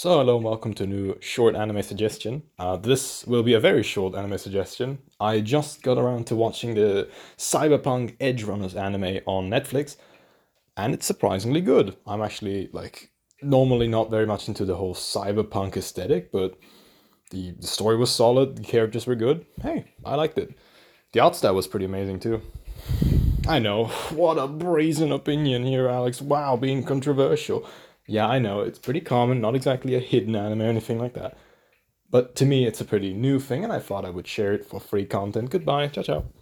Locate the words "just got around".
5.40-6.26